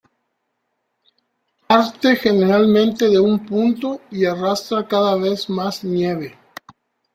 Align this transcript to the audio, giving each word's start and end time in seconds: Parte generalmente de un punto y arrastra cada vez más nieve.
Parte 1.67 2.15
generalmente 2.15 3.07
de 3.07 3.19
un 3.19 3.45
punto 3.45 4.01
y 4.09 4.25
arrastra 4.25 4.87
cada 4.87 5.15
vez 5.15 5.47
más 5.47 5.83
nieve. 5.83 6.39